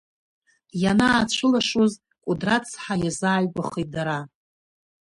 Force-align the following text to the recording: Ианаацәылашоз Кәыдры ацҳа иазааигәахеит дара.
Ианаацәылашоз 0.83 1.93
Кәыдры 2.23 2.53
ацҳа 2.57 2.95
иазааигәахеит 3.03 3.89
дара. 3.93 4.17